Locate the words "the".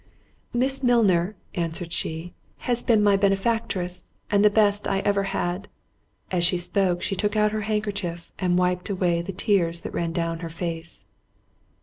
4.43-4.49, 9.21-9.31